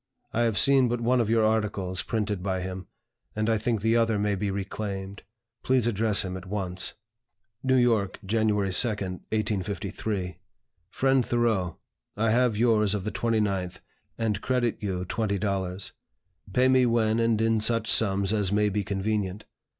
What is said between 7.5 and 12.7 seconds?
"NEW YORK, January 2, 1853. "FRIEND THOREAU, I have